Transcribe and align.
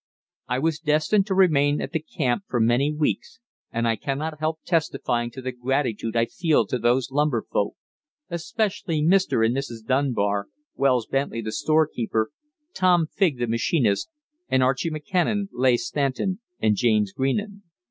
I 0.47 0.57
was 0.57 0.79
destined 0.79 1.27
to 1.27 1.35
remain 1.35 1.79
at 1.79 1.91
the 1.91 1.99
camp 1.99 2.45
for 2.47 2.59
many 2.59 2.91
weeks, 2.91 3.39
and 3.71 3.87
I 3.87 3.97
cannot 3.97 4.39
help 4.39 4.61
testifying 4.65 5.29
to 5.29 5.43
the 5.43 5.51
gratitude 5.51 6.15
I 6.15 6.25
feel 6.25 6.65
to 6.65 6.79
those 6.79 7.11
lumber 7.11 7.43
folk, 7.53 7.75
especially 8.27 9.03
Mr. 9.03 9.45
and 9.45 9.55
Mrs. 9.55 9.85
Dunbar, 9.85 10.47
Wells 10.75 11.05
Bently, 11.05 11.39
the 11.43 11.51
storekeeper; 11.51 12.31
Tom 12.73 13.05
Fig, 13.13 13.37
the 13.37 13.45
machinist, 13.45 14.09
and 14.49 14.63
Archie 14.63 14.89
McKennan, 14.89 15.49
Leigh 15.51 15.77
Stanton 15.77 16.39
and 16.59 16.75
James 16.75 17.13
Greenan. 17.13 17.61